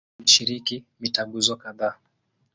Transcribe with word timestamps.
Alishiriki 0.19 0.83
mitaguso 0.99 1.53
kadhaa. 1.61 1.95